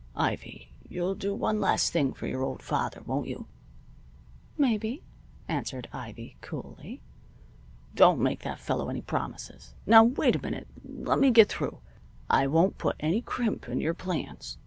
[0.15, 3.45] "Ivy, you'll do one last thing for your old father, won't you?"
[4.57, 5.03] "Maybe,"
[5.47, 7.03] answered Ivy, coolly.
[7.93, 9.75] "Don't make that fellow any promises.
[9.85, 10.67] Now wait a minute!
[10.83, 11.81] Let me get through.
[12.31, 14.57] I won't put any crimp in your plans.